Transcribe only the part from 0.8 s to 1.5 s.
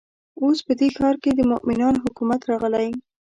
ښار کې د